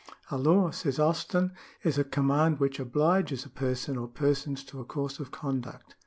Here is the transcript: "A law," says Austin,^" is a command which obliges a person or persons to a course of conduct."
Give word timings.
"A 0.31 0.37
law," 0.39 0.71
says 0.71 0.97
Austin,^" 0.97 1.51
is 1.87 1.99
a 1.99 2.03
command 2.03 2.59
which 2.59 2.79
obliges 2.79 3.45
a 3.45 3.49
person 3.49 3.99
or 3.99 4.07
persons 4.07 4.63
to 4.63 4.79
a 4.79 4.83
course 4.83 5.19
of 5.19 5.29
conduct." 5.29 5.95